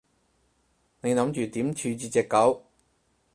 [1.01, 2.63] 你諗住點處置隻狗？